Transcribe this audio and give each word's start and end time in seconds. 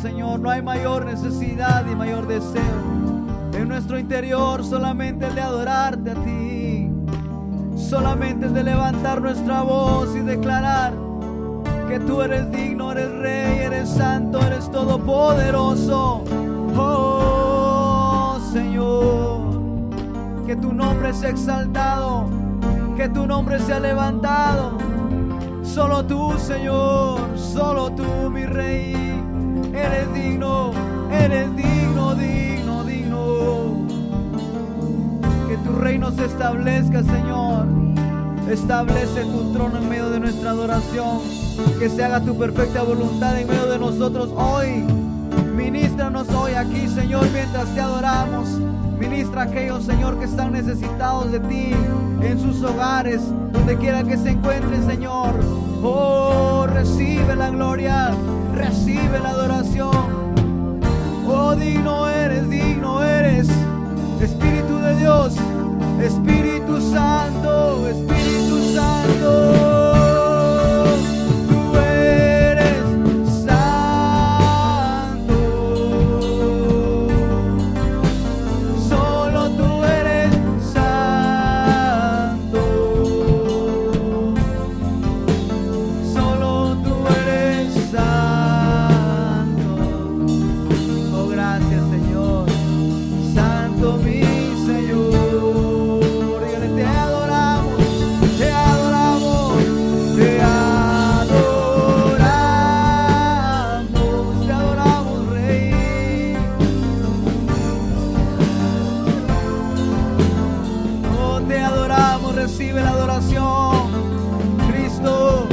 Señor, 0.00 0.40
no 0.40 0.50
hay 0.50 0.62
mayor 0.62 1.04
necesidad 1.04 1.84
y 1.86 1.94
mayor 1.94 2.26
deseo. 2.26 2.62
En 3.52 3.68
nuestro 3.68 3.98
interior 3.98 4.64
solamente 4.64 5.26
el 5.26 5.34
de 5.34 5.40
adorarte 5.42 6.12
a 6.12 6.14
ti. 6.14 6.90
Solamente 7.76 8.46
el 8.46 8.54
de 8.54 8.64
levantar 8.64 9.20
nuestra 9.20 9.60
voz 9.60 10.16
y 10.16 10.20
declarar 10.20 10.94
que 11.86 12.00
tú 12.00 12.22
eres 12.22 12.50
digno, 12.50 12.92
eres 12.92 13.12
rey, 13.18 13.58
eres 13.58 13.90
santo, 13.90 14.40
eres 14.40 14.70
todopoderoso. 14.70 16.24
Oh 16.76 18.38
Señor, 18.52 19.40
que 20.46 20.56
tu 20.56 20.72
nombre 20.72 21.12
sea 21.12 21.28
exaltado, 21.28 22.24
que 22.96 23.06
tu 23.10 23.26
nombre 23.26 23.58
sea 23.58 23.80
levantado. 23.80 24.78
Solo 25.62 26.06
tú, 26.06 26.38
Señor, 26.38 27.20
solo 27.36 27.92
tú, 27.92 28.30
mi 28.30 28.46
rey, 28.46 29.09
eres 29.80 30.12
digno, 30.14 30.72
eres 31.10 31.56
digno, 31.56 32.14
digno, 32.14 32.84
digno. 32.84 33.86
Que 35.48 35.56
tu 35.58 35.72
reino 35.78 36.10
se 36.12 36.24
establezca, 36.26 37.02
Señor. 37.02 37.66
Establece 38.50 39.24
tu 39.24 39.52
trono 39.52 39.78
en 39.78 39.88
medio 39.88 40.10
de 40.10 40.20
nuestra 40.20 40.50
adoración. 40.50 41.20
Que 41.78 41.88
se 41.88 42.04
haga 42.04 42.20
tu 42.20 42.36
perfecta 42.36 42.82
voluntad 42.82 43.38
en 43.38 43.48
medio 43.48 43.66
de 43.66 43.78
nosotros 43.78 44.30
hoy. 44.34 44.84
Ministranos 45.54 46.28
hoy 46.30 46.52
aquí, 46.52 46.88
Señor, 46.88 47.26
mientras 47.32 47.66
te 47.74 47.80
adoramos. 47.80 48.48
Ministra 48.98 49.42
a 49.42 49.44
aquellos, 49.44 49.84
Señor, 49.84 50.18
que 50.18 50.26
están 50.26 50.52
necesitados 50.52 51.32
de 51.32 51.40
ti 51.40 51.72
en 52.22 52.38
sus 52.38 52.62
hogares, 52.62 53.22
donde 53.52 53.76
quiera 53.78 54.04
que 54.04 54.16
se 54.16 54.30
encuentren, 54.30 54.84
Señor. 54.86 55.34
Oh, 55.82 56.66
recibe 56.66 57.34
la 57.34 57.50
gloria, 57.50 58.10
recibe 58.60 59.18
la 59.20 59.30
adoración. 59.30 60.80
Oh, 61.26 61.54
digno 61.54 62.08
eres, 62.08 62.48
digno 62.48 63.02
eres, 63.02 63.48
Espíritu 64.20 64.78
de 64.78 64.96
Dios, 64.96 65.34
Espíritu 66.02 66.80
Santo, 66.80 67.88
Espíritu 67.88 68.74
Santo. 68.74 69.79
recibe 112.42 112.80
la 112.80 112.90
adoración. 112.90 113.90
Cristo, 114.70 115.46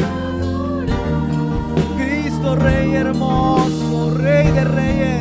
Cristo 1.98 2.56
Rey 2.56 2.96
hermoso, 2.96 4.14
Rey 4.16 4.50
de 4.52 4.64
reyes. 4.64 5.17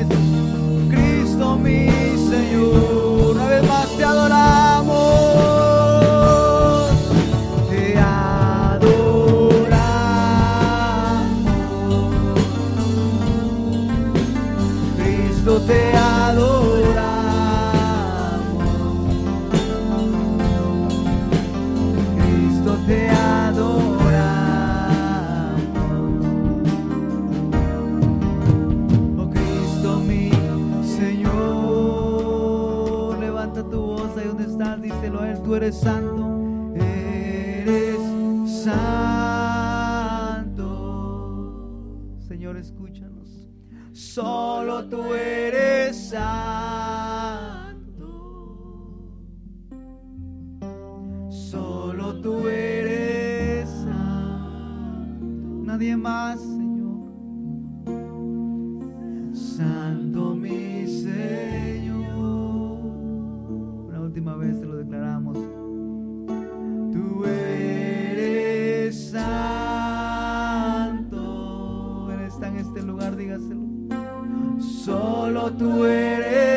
Santo, 35.72 36.74
eres 36.76 37.98
santo. 38.62 38.76
Señor, 42.28 42.56
escúchanos. 42.56 43.48
Solo 43.92 44.84
tú 44.88 45.14
eres 45.14 45.96
santo. 46.10 46.65
Tú 76.06 76.55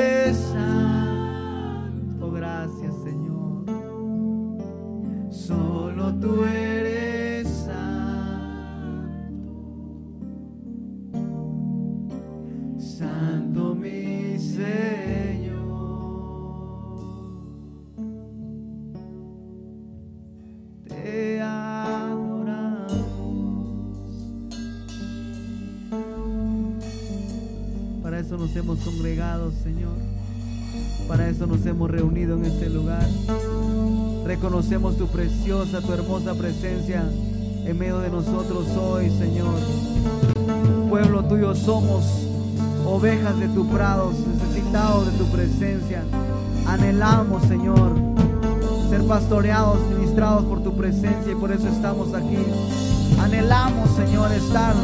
nos 31.49 31.65
hemos 31.65 31.89
reunido 31.89 32.37
en 32.37 32.45
este 32.45 32.69
lugar. 32.69 33.07
Reconocemos 34.23 34.95
tu 34.97 35.07
preciosa, 35.07 35.81
tu 35.81 35.91
hermosa 35.91 36.35
presencia 36.35 37.03
en 37.65 37.77
medio 37.77 37.97
de 37.99 38.11
nosotros 38.11 38.67
hoy, 38.77 39.09
Señor. 39.09 39.55
Pueblo 40.89 41.25
tuyo 41.25 41.55
somos, 41.55 42.05
ovejas 42.85 43.39
de 43.39 43.47
tu 43.47 43.67
prado, 43.67 44.11
necesitados 44.11 45.11
de 45.11 45.17
tu 45.17 45.25
presencia. 45.31 46.03
Anhelamos, 46.67 47.41
Señor, 47.45 47.95
ser 48.91 49.03
pastoreados, 49.07 49.79
ministrados 49.89 50.45
por 50.45 50.61
tu 50.61 50.77
presencia 50.77 51.31
y 51.31 51.35
por 51.35 51.51
eso 51.51 51.67
estamos 51.67 52.13
aquí. 52.13 52.37
Anhelamos, 53.19 53.89
Señor, 53.95 54.31
estar 54.33 54.75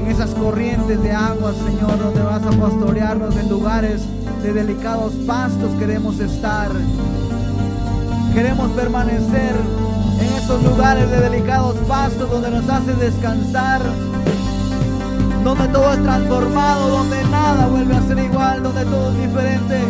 en 0.00 0.06
esas 0.08 0.30
corrientes 0.30 1.02
de 1.02 1.10
agua, 1.10 1.52
Señor, 1.52 1.98
donde 1.98 2.22
vas 2.22 2.42
a 2.44 2.50
pastorearnos 2.52 3.36
en 3.36 3.48
lugares 3.48 4.02
de 4.46 4.52
delicados 4.52 5.12
pastos. 5.26 5.72
Queremos 5.76 6.20
estar. 6.20 6.70
Queremos 8.32 8.70
permanecer 8.72 9.54
en 10.20 10.32
esos 10.34 10.62
lugares 10.62 11.10
de 11.10 11.20
delicados 11.20 11.76
pastos 11.88 12.30
donde 12.30 12.50
nos 12.50 12.68
hace 12.68 12.92
descansar, 12.94 13.80
donde 15.42 15.66
todo 15.68 15.92
es 15.92 16.02
transformado, 16.02 16.88
donde 16.88 17.24
nada 17.24 17.66
vuelve 17.66 17.96
a 17.96 18.02
ser 18.02 18.18
igual, 18.18 18.62
donde 18.62 18.84
todo 18.84 19.10
es 19.10 19.28
diferente. 19.28 19.80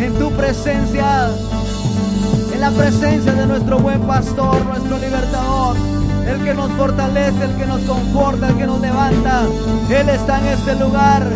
En 0.00 0.12
tu 0.14 0.30
presencia, 0.32 1.28
en 2.52 2.60
la 2.60 2.70
presencia 2.70 3.32
de 3.32 3.46
nuestro 3.46 3.78
buen 3.78 4.00
pastor, 4.00 4.64
nuestro 4.64 4.98
libertador, 4.98 5.76
el 6.26 6.42
que 6.42 6.54
nos 6.54 6.70
fortalece, 6.72 7.44
el 7.44 7.56
que 7.56 7.66
nos 7.66 7.80
conforta, 7.82 8.48
el 8.48 8.56
que 8.56 8.66
nos 8.66 8.80
levanta. 8.80 9.42
Él 9.88 10.08
está 10.08 10.40
en 10.40 10.46
este 10.48 10.74
lugar, 10.76 11.28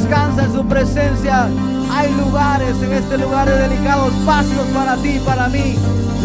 descansa 0.00 0.44
en 0.44 0.52
su 0.52 0.66
presencia. 0.66 1.48
Hay 1.92 2.12
lugares 2.14 2.76
en 2.82 2.92
este 2.92 3.18
lugar 3.18 3.48
de 3.48 3.56
delicados 3.68 4.12
pastos 4.24 4.66
para 4.72 4.96
ti 4.96 5.16
y 5.16 5.18
para 5.20 5.48
mí. 5.48 5.76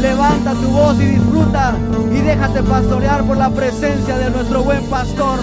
Levanta 0.02 0.54
tu 0.54 0.68
voz 0.70 1.00
y 1.00 1.06
disfruta 1.06 1.74
y 2.12 2.22
déjate 2.22 2.64
pastorear 2.64 3.24
por 3.24 3.38
la 3.38 3.50
presencia 3.50 4.18
de 4.18 4.30
nuestro 4.30 4.64
buen 4.64 4.84
pastor. 4.86 5.40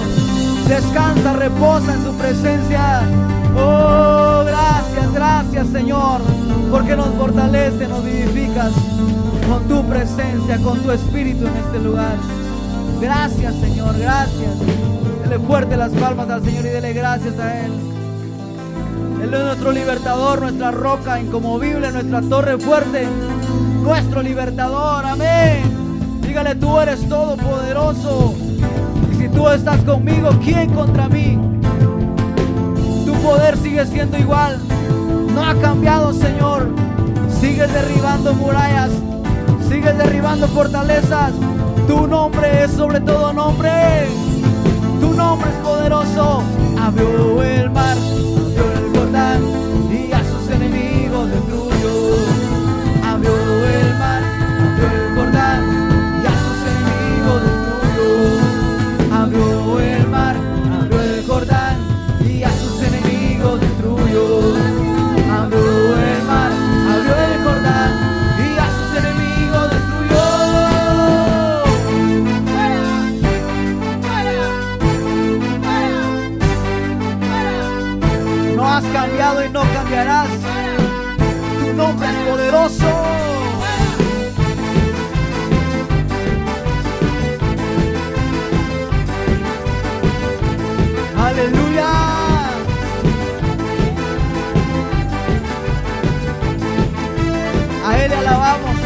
Descansa, 0.69 1.33
reposa 1.35 1.95
en 1.95 2.05
su 2.05 2.15
presencia. 2.15 3.03
Oh, 3.57 4.45
gracias, 4.47 5.12
gracias 5.12 5.67
Señor, 5.69 6.21
porque 6.71 6.97
nos 6.97 7.09
fortalece, 7.09 7.87
nos 7.87 8.05
vivificas 8.05 8.73
con 9.49 9.62
tu 9.69 9.85
presencia, 9.87 10.59
con 10.62 10.79
tu 10.81 10.91
espíritu 10.91 11.47
en 11.47 11.57
este 11.57 11.79
lugar. 11.81 12.17
Gracias 13.01 13.55
Señor, 13.57 13.99
gracias. 13.99 14.59
Dele 15.23 15.39
fuerte 15.41 15.77
las 15.77 15.93
palmas 15.93 16.31
al 16.31 16.43
Señor 16.43 16.65
y 16.65 16.69
dele 16.69 16.93
gracias 16.93 17.39
a 17.39 17.67
Él. 17.67 17.92
Él 19.23 19.33
es 19.33 19.41
nuestro 19.41 19.71
libertador, 19.71 20.43
nuestra 20.43 20.73
roca 20.73 21.21
incomovible, 21.21 21.93
nuestra 21.93 22.21
torre 22.23 22.59
fuerte, 22.59 23.07
nuestro 23.81 24.21
libertador. 24.21 25.07
Amén. 25.07 25.62
Dígale, 26.26 26.57
tú 26.57 26.81
eres 26.81 27.09
todopoderoso. 27.09 28.35
Y 29.12 29.14
si 29.14 29.29
tú 29.29 29.49
estás 29.49 29.81
conmigo, 29.85 30.31
¿quién 30.43 30.71
contra 30.71 31.09
mí? 31.09 31.38
Tu 33.07 33.12
poder 33.23 33.57
sigue 33.59 33.87
siendo 33.87 34.19
igual. 34.19 34.59
No 35.33 35.47
ha 35.47 35.55
cambiado, 35.55 36.12
Señor. 36.12 36.69
Sigues 37.41 37.73
derribando 37.73 38.35
murallas. 38.35 38.91
Sigues 39.69 39.97
derribando 39.99 40.49
fortalezas. 40.49 41.31
Tu 41.87 42.09
nombre 42.09 42.64
es 42.64 42.73
sobre 42.73 42.99
todo 42.99 43.33
nombre. 43.33 43.71
Tu 45.00 45.14
nombre 45.14 45.49
es 45.49 45.57
poderoso. 45.59 46.43
Abrió 46.76 47.41
el 47.45 47.71
mar, 47.71 47.97
abrió 47.97 48.73
el 48.73 48.92
Jordán 48.92 48.92
has 78.83 78.93
cambiado 78.93 79.45
y 79.45 79.51
no 79.51 79.62
cambiarás. 79.73 80.29
Tu 81.61 81.73
nombre 81.75 82.09
es 82.09 82.17
poderoso. 82.29 82.87
Aleluya. 91.19 91.89
A 97.85 97.99
Él 97.99 98.11
le 98.11 98.17
alabamos, 98.17 98.77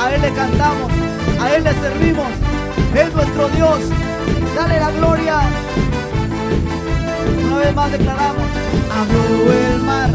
a 0.00 0.14
Él 0.14 0.22
le 0.22 0.32
cantamos, 0.32 0.92
a 1.40 1.54
Él 1.54 1.64
le 1.64 1.72
servimos. 1.74 2.28
Es 2.94 3.12
nuestro 3.12 3.48
Dios. 3.48 3.80
Dale 4.54 4.78
la 4.78 4.90
gloria. 4.92 5.63
Vez 7.64 7.74
más 7.74 7.90
declaramos, 7.92 8.46
abrió 8.90 9.52
el 9.52 9.82
mar, 9.84 10.10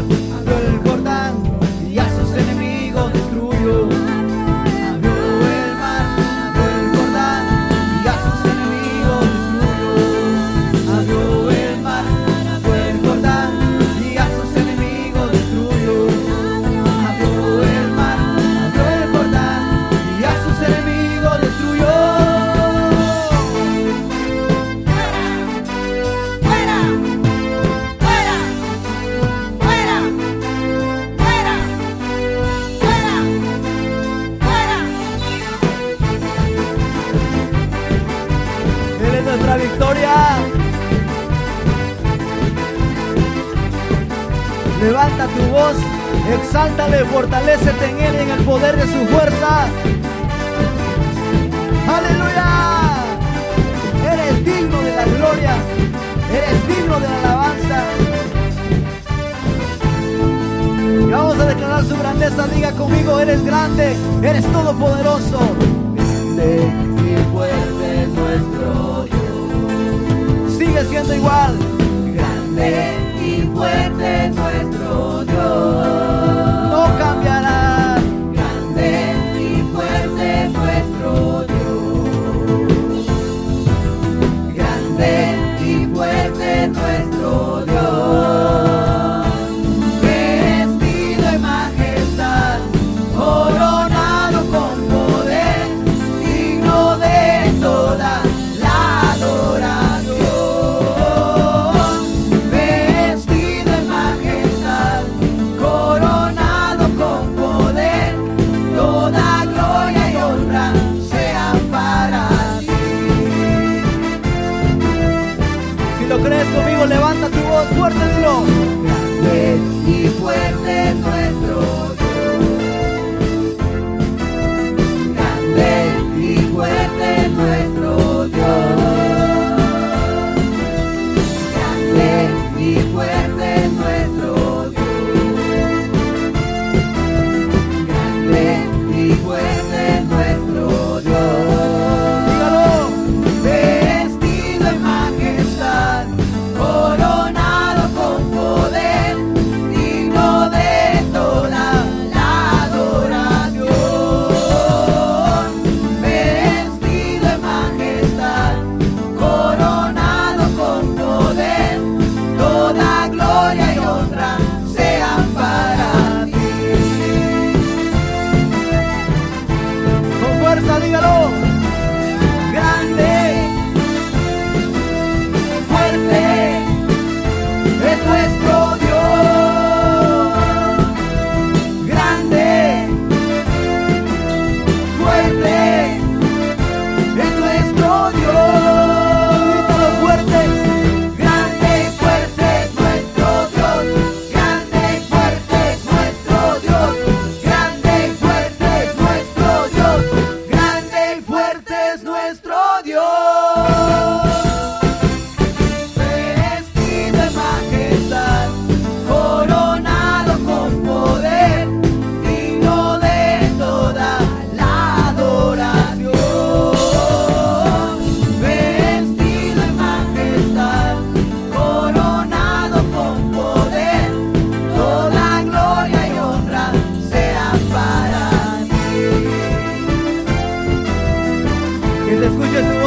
de 56.98 57.08
la 57.08 57.18
alabanza. 57.20 57.84
Y 61.08 61.10
vamos 61.10 61.38
a 61.38 61.46
declarar 61.46 61.84
su 61.84 61.96
grandeza. 61.96 62.46
Diga 62.48 62.72
conmigo, 62.72 63.20
eres 63.20 63.44
grande, 63.44 63.94
eres 64.22 64.44
todopoderoso. 64.46 65.40
Grande 65.94 66.72
y 67.06 67.32
fuerte 67.32 68.06
nuestro 68.14 69.04
Dios. 69.04 70.58
Sigue 70.58 70.84
siendo 70.86 71.14
igual. 71.14 71.58
Grande 72.14 72.96
y 73.24 73.42
fuerte 73.54 74.30
nuestro 74.30 75.24
Dios. 75.24 75.99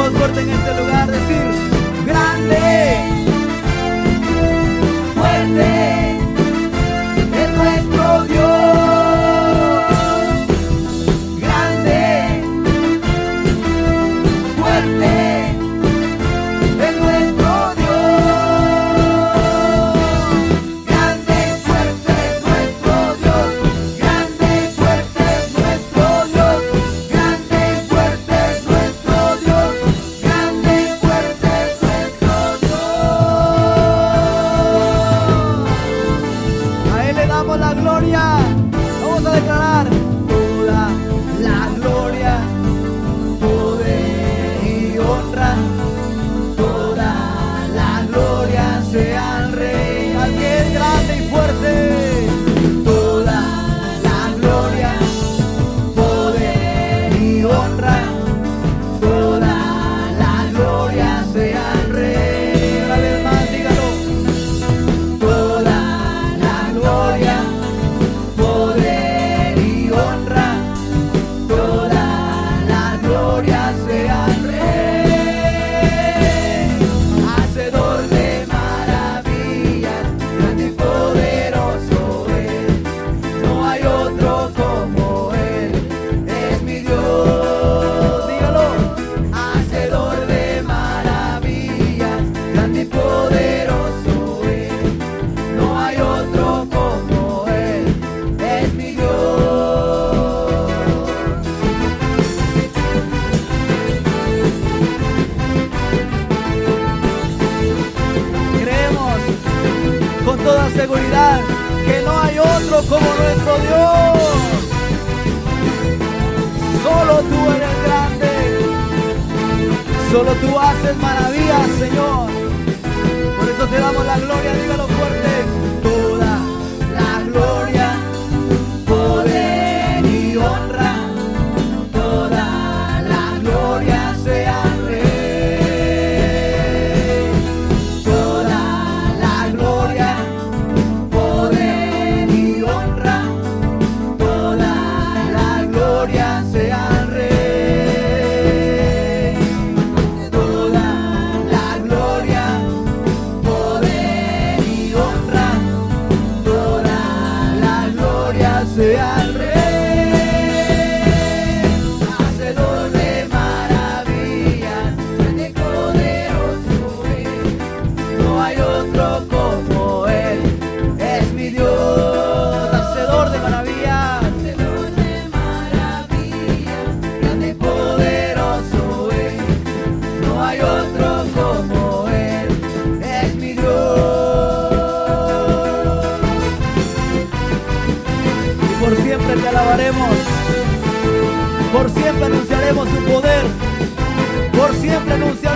voz 0.04 0.18
fuerte 0.18 0.40
en 0.40 0.50
este 0.50 0.74
lugar, 0.74 1.10
decir, 1.10 1.42
grande, 2.06 2.96
fuerte. 5.14 6.03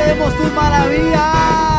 Anunciaremos 0.08 0.36
tus 0.36 0.52
maravillas. 0.54 1.77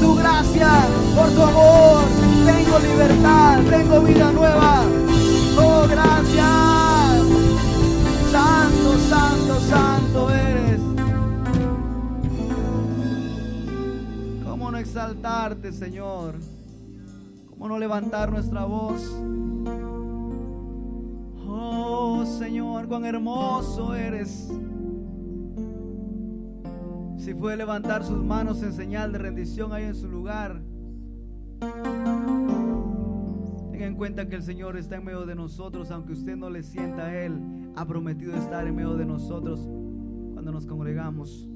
Tu 0.00 0.14
gracia, 0.14 0.70
por 1.16 1.28
tu 1.30 1.42
amor, 1.42 2.04
tengo 2.46 2.78
libertad, 2.78 3.60
tengo 3.68 4.00
vida 4.02 4.32
nueva. 4.32 4.84
Oh, 5.58 5.86
gracias. 5.88 7.22
Santo, 8.30 8.98
santo, 9.08 9.60
santo 9.60 10.30
eres. 10.30 10.80
¿Cómo 14.44 14.70
no 14.70 14.78
exaltarte, 14.78 15.72
Señor? 15.72 16.34
¿Cómo 17.50 17.68
no 17.68 17.78
levantar 17.78 18.30
nuestra 18.30 18.64
voz? 18.64 19.02
Oh 21.50 22.24
Señor, 22.38 22.86
cuán 22.86 23.04
hermoso 23.04 23.94
eres. 23.94 24.48
Si 27.18 27.34
puede 27.34 27.56
levantar 27.56 28.04
sus 28.04 28.24
manos 28.24 28.62
en 28.62 28.72
señal 28.72 29.12
de 29.12 29.18
rendición 29.18 29.72
ahí 29.72 29.84
en 29.84 29.96
su 29.96 30.08
lugar. 30.08 30.62
Tenga 33.72 33.86
en 33.86 33.96
cuenta 33.96 34.28
que 34.28 34.36
el 34.36 34.42
Señor 34.42 34.76
está 34.76 34.96
en 34.96 35.04
medio 35.04 35.26
de 35.26 35.34
nosotros, 35.34 35.90
aunque 35.90 36.12
usted 36.12 36.36
no 36.36 36.48
le 36.48 36.62
sienta 36.62 37.06
a 37.06 37.14
Él, 37.14 37.72
ha 37.74 37.84
prometido 37.84 38.34
estar 38.36 38.66
en 38.66 38.76
medio 38.76 38.94
de 38.94 39.04
nosotros 39.04 39.68
cuando 40.32 40.52
nos 40.52 40.64
congregamos. 40.64 41.48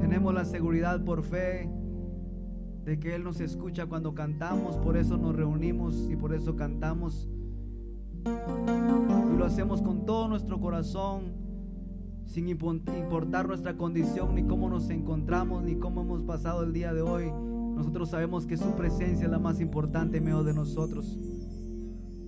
Tenemos 0.00 0.34
la 0.34 0.44
seguridad 0.44 1.04
por 1.04 1.22
fe 1.22 1.70
de 2.84 2.98
que 2.98 3.14
Él 3.14 3.22
nos 3.22 3.40
escucha 3.40 3.86
cuando 3.86 4.12
cantamos, 4.12 4.76
por 4.78 4.96
eso 4.96 5.16
nos 5.16 5.36
reunimos 5.36 6.08
y 6.10 6.16
por 6.16 6.34
eso 6.34 6.56
cantamos. 6.56 7.28
Y 8.24 9.36
lo 9.36 9.44
hacemos 9.44 9.82
con 9.82 10.04
todo 10.04 10.26
nuestro 10.26 10.60
corazón, 10.60 11.45
sin 12.26 12.48
impo- 12.48 12.80
importar 12.98 13.46
nuestra 13.48 13.76
condición, 13.76 14.34
ni 14.34 14.42
cómo 14.44 14.68
nos 14.68 14.90
encontramos, 14.90 15.62
ni 15.62 15.76
cómo 15.76 16.02
hemos 16.02 16.22
pasado 16.22 16.62
el 16.62 16.72
día 16.72 16.92
de 16.92 17.02
hoy. 17.02 17.30
Nosotros 17.76 18.10
sabemos 18.10 18.46
que 18.46 18.56
su 18.56 18.72
presencia 18.74 19.24
es 19.26 19.30
la 19.30 19.38
más 19.38 19.60
importante 19.60 20.20
medio 20.20 20.42
de 20.44 20.54
nosotros. 20.54 21.18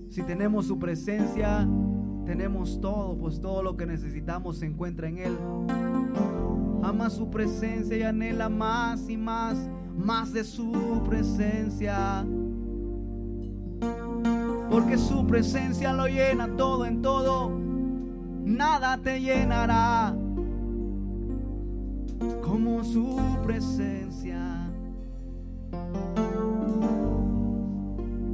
Si 0.09 0.23
tenemos 0.23 0.65
su 0.67 0.79
presencia, 0.79 1.67
tenemos 2.25 2.79
todo, 2.81 3.17
pues 3.17 3.41
todo 3.41 3.61
lo 3.63 3.75
que 3.77 3.85
necesitamos 3.85 4.57
se 4.57 4.65
encuentra 4.67 5.07
en 5.07 5.17
Él. 5.17 5.37
Ama 6.83 7.09
su 7.09 7.29
presencia 7.29 7.97
y 7.97 8.03
anhela 8.03 8.49
más 8.49 9.09
y 9.09 9.17
más, 9.17 9.57
más 9.97 10.31
de 10.33 10.43
su 10.43 11.01
presencia. 11.07 12.25
Porque 14.69 14.97
su 14.97 15.25
presencia 15.25 15.93
lo 15.93 16.07
llena 16.07 16.55
todo 16.55 16.85
en 16.85 17.01
todo. 17.01 17.51
Nada 18.49 18.97
te 18.97 19.21
llenará 19.21 20.15
como 22.41 22.83
su 22.83 23.19
presencia. 23.45 24.39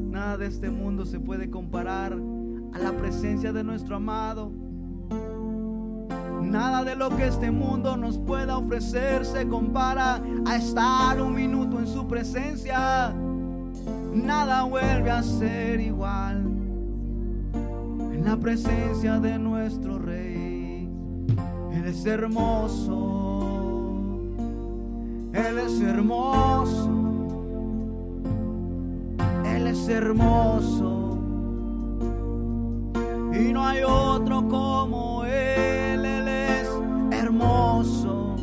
Nada 0.09 0.37
de 0.37 0.47
este 0.47 0.69
mundo 0.69 1.05
se 1.05 1.19
puede 1.19 1.49
comparar 1.49 2.13
a 2.13 2.79
la 2.79 2.93
presencia 2.93 3.51
de 3.51 3.65
nuestro 3.65 3.97
amado. 3.97 4.53
Nada 6.41 6.85
de 6.85 6.95
lo 6.95 7.09
que 7.09 7.27
este 7.27 7.51
mundo 7.51 7.97
nos 7.97 8.17
pueda 8.17 8.57
ofrecer 8.57 9.25
se 9.25 9.45
compara 9.49 10.21
a 10.45 10.55
estar 10.55 11.21
un 11.21 11.35
minuto 11.35 11.77
en 11.77 11.87
su 11.87 12.07
presencia. 12.07 13.13
Nada 14.13 14.63
vuelve 14.63 15.11
a 15.11 15.21
ser 15.21 15.81
igual 15.81 16.54
la 18.25 18.35
presencia 18.37 19.19
de 19.19 19.37
nuestro 19.37 19.99
Rey. 19.99 20.89
Él 21.71 21.85
es 21.85 22.03
hermoso, 22.07 23.51
Él 25.31 25.59
es 25.59 25.79
hermoso, 25.79 26.89
Él 29.45 29.67
es 29.67 29.87
hermoso. 29.87 31.19
Y 33.39 33.53
no 33.53 33.67
hay 33.67 33.83
otro 33.83 34.47
como 34.47 35.23
Él, 35.25 36.03
Él 36.03 36.27
es 36.27 36.67
hermoso, 37.11 38.35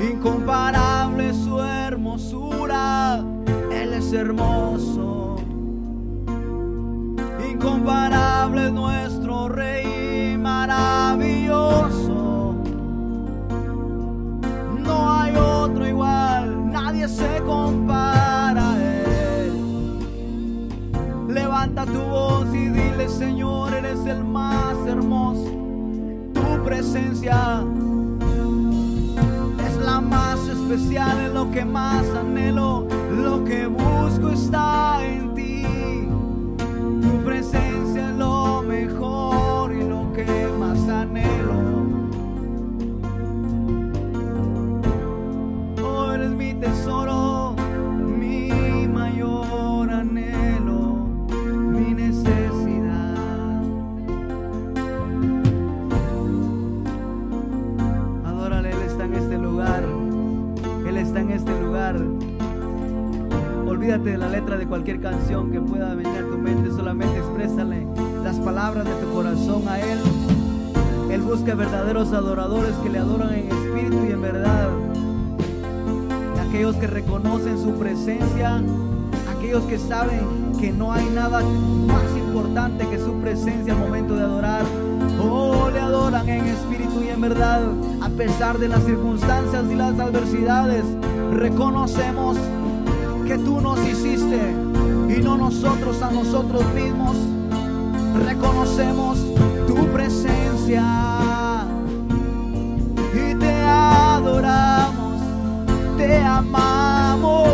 incomparable 0.00 1.34
su 1.34 1.60
hermosura, 1.60 3.24
Él 3.72 3.94
es 3.94 4.12
hermoso, 4.12 4.99
incomparable 7.80 8.70
nuestro 8.70 9.48
Rey 9.48 10.36
maravilloso. 10.36 12.54
No 14.84 15.12
hay 15.12 15.34
otro 15.36 15.86
igual, 15.86 16.70
nadie 16.70 17.08
se 17.08 17.40
compara 17.46 18.72
a 18.72 18.82
Él. 18.82 19.98
Levanta 21.28 21.86
tu 21.86 22.00
voz 22.00 22.54
y 22.54 22.68
dile, 22.68 23.08
Señor, 23.08 23.72
eres 23.74 24.04
el 24.06 24.24
más 24.24 24.76
hermoso. 24.86 25.50
Tu 26.34 26.64
presencia 26.64 27.64
es 29.66 29.76
la 29.78 30.00
más 30.00 30.38
especial, 30.48 31.18
es 31.20 31.32
lo 31.32 31.50
que 31.50 31.64
más 31.64 32.06
anhelo, 32.10 32.86
lo 33.10 33.42
que 33.44 33.66
busco 33.66 34.28
está 34.30 35.04
en 35.04 35.29
verdaderos 71.54 72.12
adoradores 72.12 72.74
que 72.76 72.90
le 72.90 72.98
adoran 72.98 73.34
en 73.34 73.48
espíritu 73.50 74.04
y 74.06 74.12
en 74.12 74.22
verdad. 74.22 74.68
Aquellos 76.48 76.76
que 76.76 76.86
reconocen 76.86 77.58
su 77.62 77.74
presencia, 77.74 78.62
aquellos 79.36 79.64
que 79.64 79.78
saben 79.78 80.52
que 80.58 80.72
no 80.72 80.92
hay 80.92 81.06
nada 81.06 81.40
más 81.40 82.16
importante 82.16 82.86
que 82.88 82.98
su 82.98 83.14
presencia 83.20 83.72
al 83.72 83.78
momento 83.80 84.14
de 84.14 84.22
adorar. 84.22 84.64
Oh, 85.20 85.70
le 85.72 85.80
adoran 85.80 86.28
en 86.28 86.46
espíritu 86.46 87.02
y 87.02 87.08
en 87.08 87.20
verdad, 87.20 87.62
a 88.00 88.08
pesar 88.10 88.58
de 88.58 88.68
las 88.68 88.84
circunstancias 88.84 89.64
y 89.70 89.74
las 89.74 89.98
adversidades. 89.98 90.84
Reconocemos 91.32 92.36
que 93.26 93.38
tú 93.38 93.60
nos 93.60 93.78
hiciste 93.86 94.54
y 95.08 95.22
no 95.22 95.36
nosotros 95.36 96.02
a 96.02 96.10
nosotros 96.10 96.64
mismos. 96.74 97.16
Reconocemos 98.26 99.18
tu 99.66 99.86
presencia 99.86 100.49
y 103.12 103.34
te 103.34 103.62
adoramos, 103.62 105.20
te 105.96 106.22
amamos. 106.22 107.48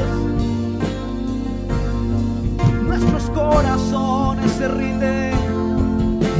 Nuestros 2.83 3.31
corazones 3.31 4.53
se 4.53 4.69
rinden 4.69 5.33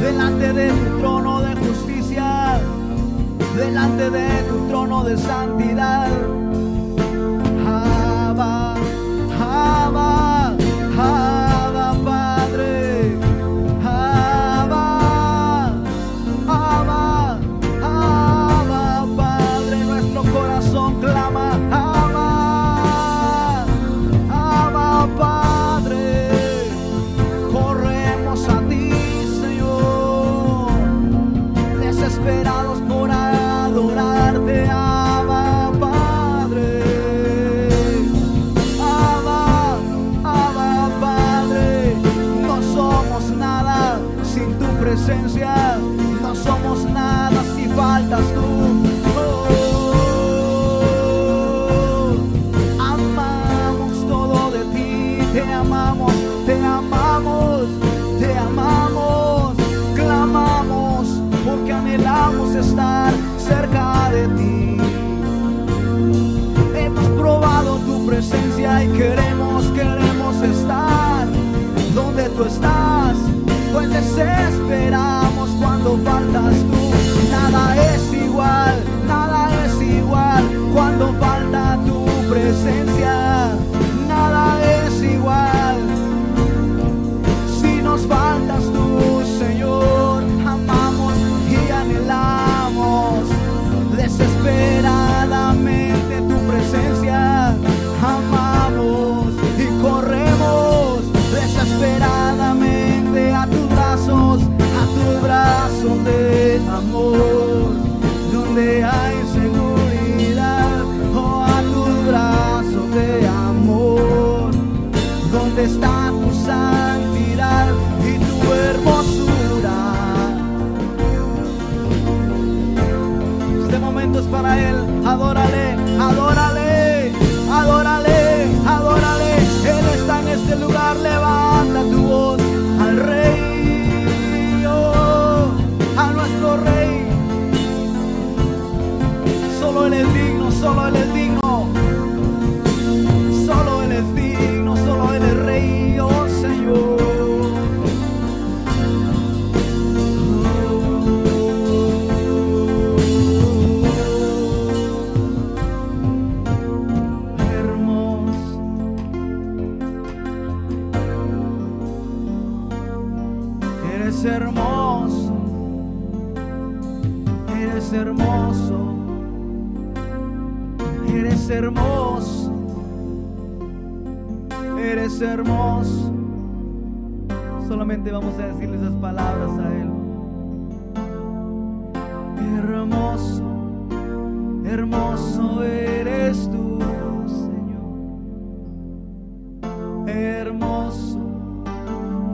delante 0.01 0.53
de 0.53 0.69
tu 0.69 0.99
trono 0.99 1.41
de 1.41 1.55
justicia, 1.55 2.59
delante 3.55 4.11
de 4.11 4.43
tu 4.43 4.67
trono 4.67 5.03
de 5.03 5.17
santidad. 5.17 6.36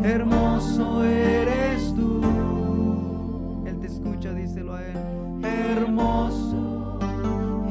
hermoso 0.04 1.04
eres 1.04 1.94
tú. 1.96 2.22
Él 3.66 3.80
te 3.80 3.88
escucha, 3.88 4.34
díselo 4.34 4.76
a 4.76 4.84
Él, 4.86 4.98
hermoso, 5.44 7.00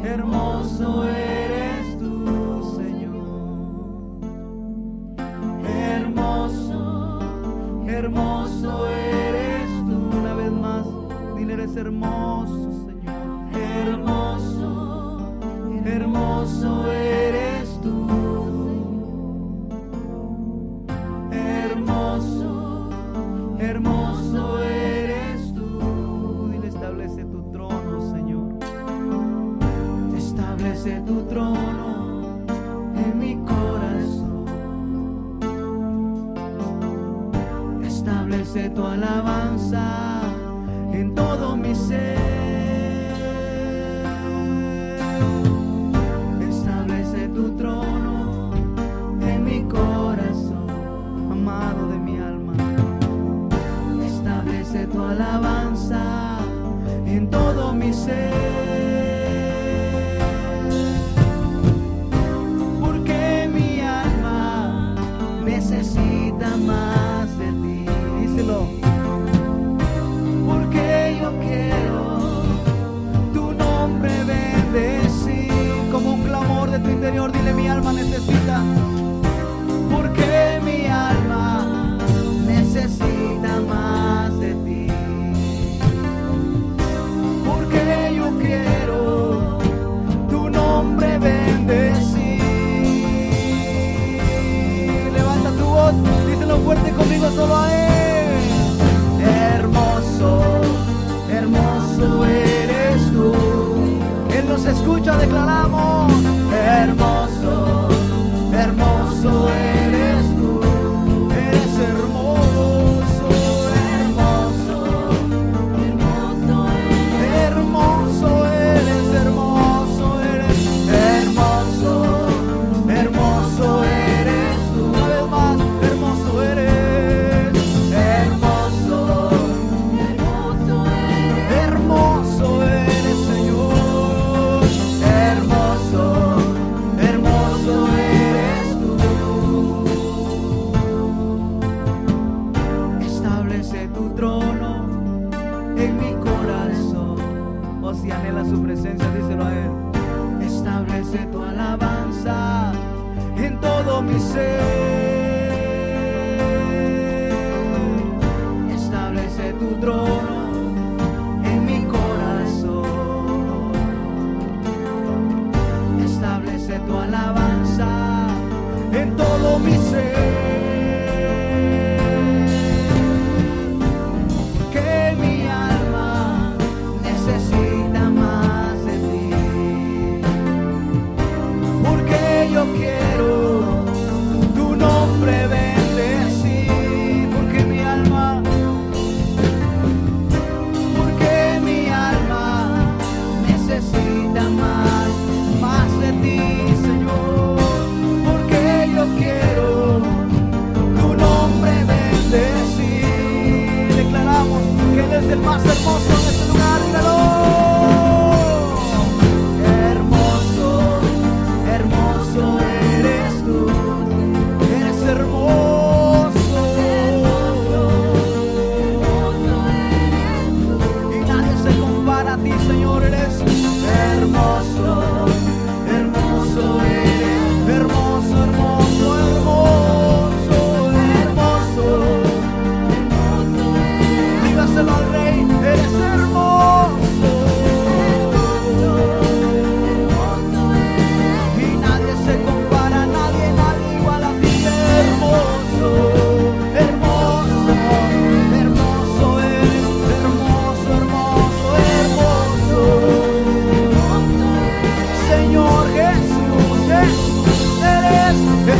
hermoso 0.02 1.04
eres 1.08 1.98
tú, 1.98 2.74
Señor. 2.76 4.22
Hermoso, 5.66 7.20
hermoso 7.86 8.88
eres 8.88 9.68
tú, 9.86 10.18
una 10.18 10.34
vez 10.34 10.52
más, 10.52 10.86
dile 11.36 11.52
eres 11.54 11.76
hermoso. 11.76 12.11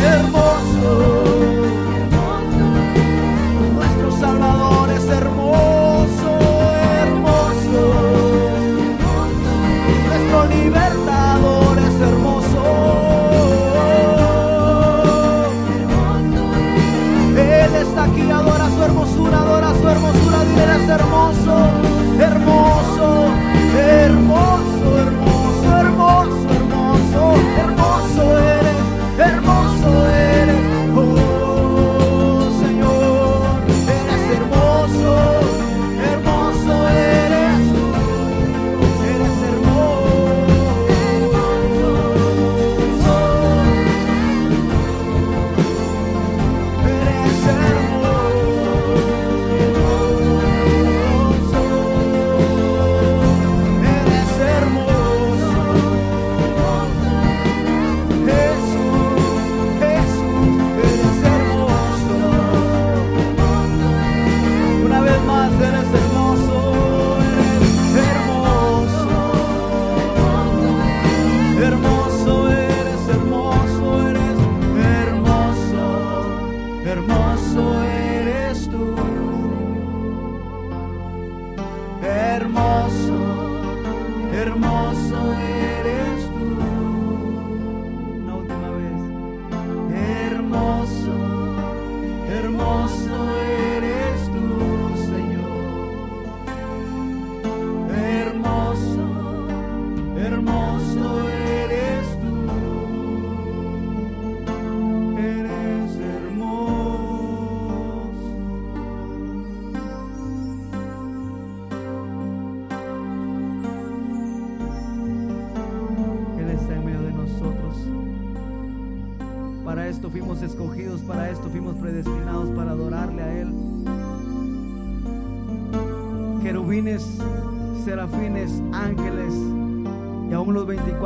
hermoso. 0.03 0.42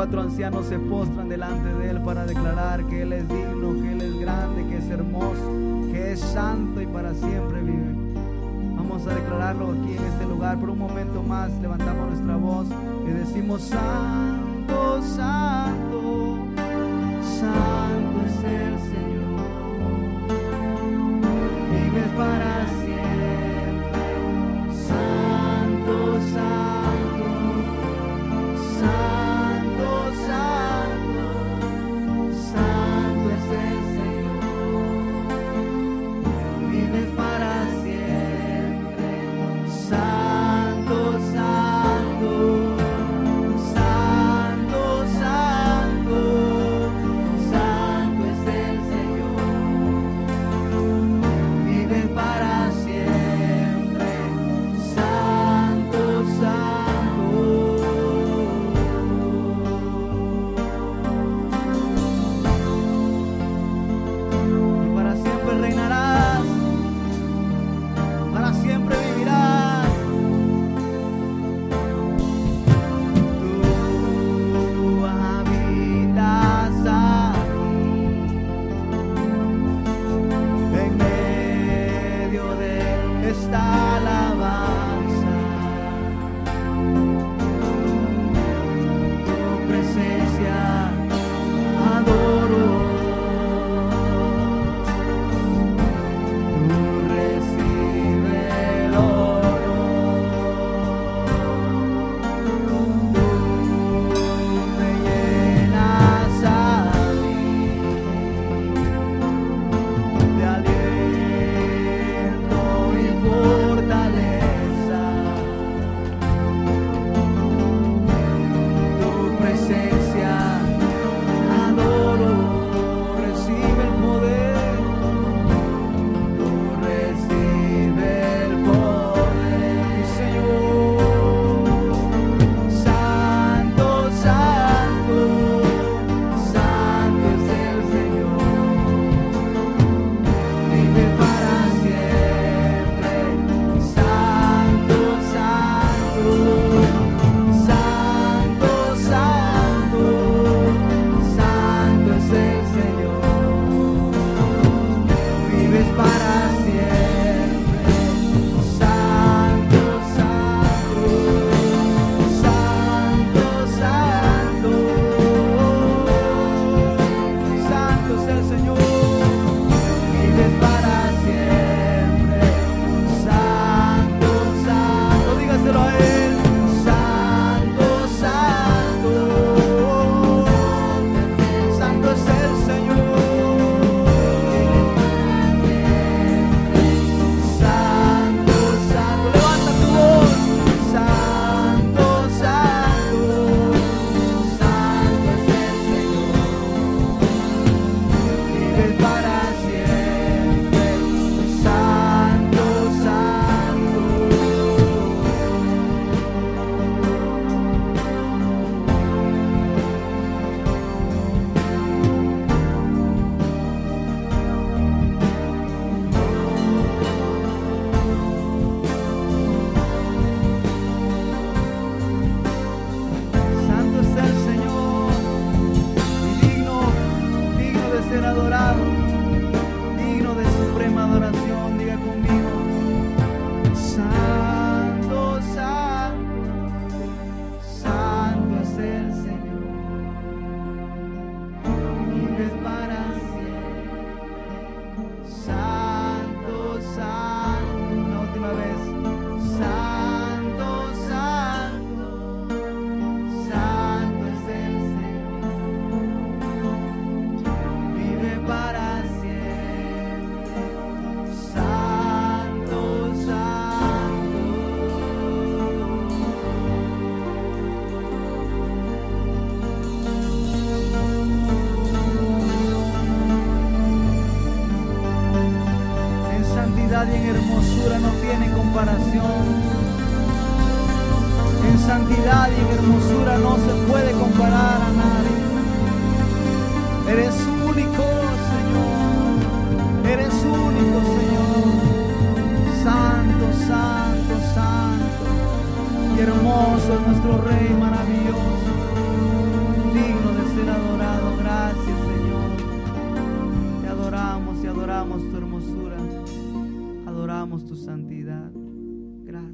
24 0.07 0.21
ancianos 0.21 0.67
se 0.67 0.79
postran 0.79 1.29
delante 1.29 1.69
de 1.69 1.91
Él 1.91 2.01
para 2.03 2.25
declarar 2.25 2.87
que 2.87 3.03
Él 3.03 3.13
es 3.13 3.29
digno, 3.29 3.75
que 3.83 3.93
Él 3.93 4.03
es 4.03 4.21
grande, 4.21 4.65
que 4.69 4.79
es 4.79 4.89
hermoso, 4.89 5.91
que 5.91 6.13
es 6.13 6.21
santo 6.21 6.81
y 6.81 6.87
para 6.87 7.13
siempre 7.13 7.61
vive. 7.61 8.15
Vamos 8.77 9.05
a 9.07 9.15
declararlo 9.15 9.73
aquí 9.73 9.97
en 9.97 10.05
este 10.05 10.25
lugar. 10.27 10.61
Por 10.61 10.71
un 10.71 10.79
momento 10.79 11.23
más 11.23 11.51
levantamos 11.61 12.09
nuestra 12.11 12.37
voz 12.37 12.69
y 13.05 13.11
decimos, 13.11 13.63
Santo, 13.63 14.26